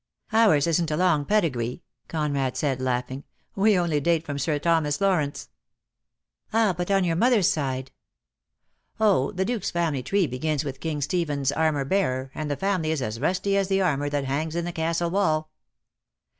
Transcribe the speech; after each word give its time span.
"Ours 0.33 0.65
isn't 0.65 0.89
a 0.89 0.97
long 0.97 1.25
pedigree," 1.25 1.83
Conrad 2.07 2.57
said, 2.57 2.79
DEAD 2.79 2.83
LOVE 2.85 2.93
HAS 2.93 2.95
CHAINS. 2.95 2.97
20I 2.97 2.97
laughing. 2.97 3.23
"We 3.55 3.77
only 3.77 3.99
date 3.99 4.25
from 4.25 4.39
Sir 4.39 4.57
Thomas 4.57 4.99
Law 4.99 5.17
rence." 5.17 5.49
"Ah, 6.51 6.73
but 6.75 6.89
on 6.89 7.03
your 7.03 7.15
mother's 7.15 7.47
side." 7.47 7.91
"Oh, 8.99 9.31
the 9.31 9.45
Duke's 9.45 9.69
family 9.69 10.01
tree 10.01 10.25
begins 10.25 10.65
with 10.65 10.79
King 10.79 11.01
Stephen's 11.01 11.51
armour 11.51 11.85
bearer, 11.85 12.31
and 12.33 12.49
the 12.49 12.57
family 12.57 12.89
is 12.89 13.03
as 13.03 13.19
rusty 13.19 13.55
as 13.55 13.67
the 13.67 13.81
armour 13.81 14.09
that 14.09 14.25
hangs 14.25 14.55
in 14.55 14.65
the 14.65 14.71
Castle 14.71 15.11
hall." 15.11 15.51